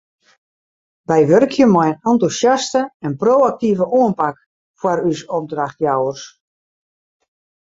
[1.07, 4.37] Wy wurkje mei in entûsjaste en pro-aktive oanpak
[4.79, 6.23] foar ús opdrachtjouwers.